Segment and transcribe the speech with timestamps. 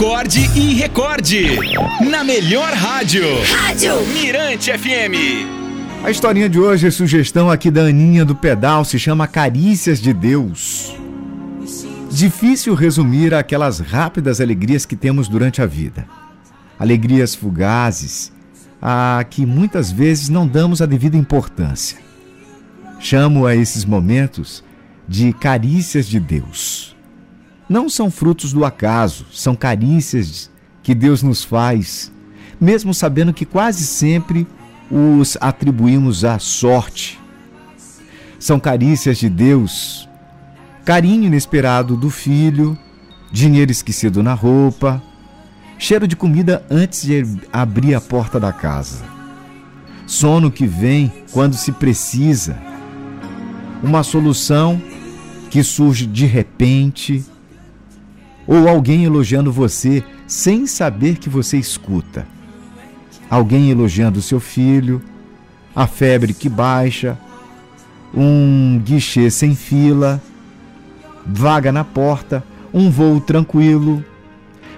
[0.00, 1.58] Acorde e recorde.
[2.10, 3.22] Na melhor rádio.
[3.54, 5.44] Rádio Mirante FM.
[6.02, 10.14] A historinha de hoje é sugestão aqui da Aninha do Pedal, se chama Carícias de
[10.14, 10.96] Deus.
[12.10, 16.06] Difícil resumir aquelas rápidas alegrias que temos durante a vida.
[16.78, 18.32] Alegrias fugazes,
[18.80, 21.98] a que muitas vezes não damos a devida importância.
[22.98, 24.64] Chamo a esses momentos
[25.06, 26.96] de carícias de Deus.
[27.70, 30.50] Não são frutos do acaso, são carícias
[30.82, 32.10] que Deus nos faz,
[32.60, 34.44] mesmo sabendo que quase sempre
[34.90, 37.16] os atribuímos à sorte.
[38.40, 40.08] São carícias de Deus,
[40.84, 42.76] carinho inesperado do filho,
[43.30, 45.00] dinheiro esquecido na roupa,
[45.78, 49.04] cheiro de comida antes de abrir a porta da casa,
[50.08, 52.58] sono que vem quando se precisa,
[53.80, 54.82] uma solução
[55.48, 57.24] que surge de repente,
[58.50, 62.26] ou alguém elogiando você sem saber que você escuta.
[63.30, 65.00] Alguém elogiando seu filho,
[65.74, 67.16] a febre que baixa,
[68.12, 70.20] um guichê sem fila,
[71.24, 72.42] vaga na porta,
[72.74, 74.04] um voo tranquilo,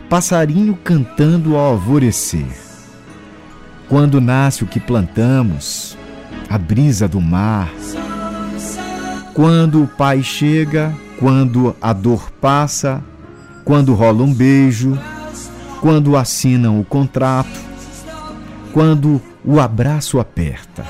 [0.06, 2.54] passarinho cantando ao alvorecer.
[3.88, 5.96] Quando nasce o que plantamos,
[6.46, 7.72] a brisa do mar.
[9.32, 13.02] Quando o pai chega, quando a dor passa,
[13.64, 14.98] quando rola um beijo,
[15.80, 17.60] quando assinam o contrato,
[18.72, 20.84] quando o abraço aperta.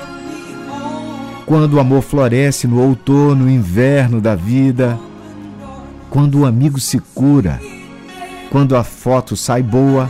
[1.45, 4.97] Quando o amor floresce no outono, inverno da vida,
[6.09, 7.59] quando o amigo se cura,
[8.49, 10.09] quando a foto sai boa,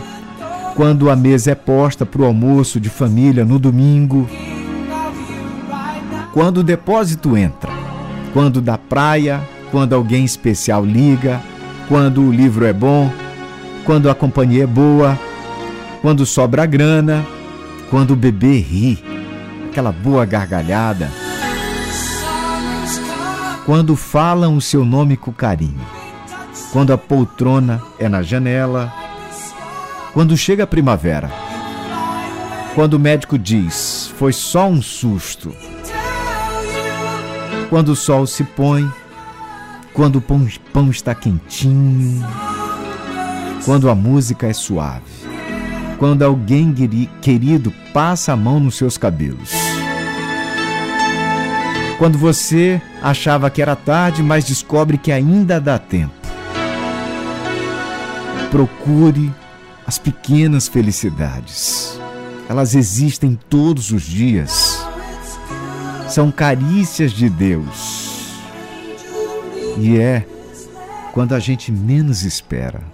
[0.76, 4.28] quando a mesa é posta para o almoço de família no domingo,
[6.32, 7.72] quando o depósito entra,
[8.32, 9.40] quando da praia,
[9.70, 11.40] quando alguém especial liga,
[11.88, 13.10] quando o livro é bom,
[13.84, 15.18] quando a companhia é boa,
[16.00, 17.24] quando sobra grana,
[17.90, 19.02] quando o bebê ri,
[19.68, 21.10] aquela boa gargalhada,
[23.66, 25.80] quando falam o seu nome com carinho,
[26.72, 28.92] quando a poltrona é na janela,
[30.12, 31.30] quando chega a primavera,
[32.74, 35.54] quando o médico diz foi só um susto,
[37.68, 38.90] quando o sol se põe
[39.94, 42.20] quando o pão, pão está quentinho,
[43.64, 45.04] quando a música é suave,
[45.98, 46.74] quando alguém
[47.22, 49.52] querido passa a mão nos seus cabelos.
[51.96, 56.12] Quando você achava que era tarde, mas descobre que ainda dá tempo.
[58.50, 59.32] Procure
[59.86, 61.98] as pequenas felicidades.
[62.48, 64.84] Elas existem todos os dias.
[66.08, 68.13] São carícias de Deus
[69.78, 70.26] e é
[71.12, 72.93] quando a gente menos espera.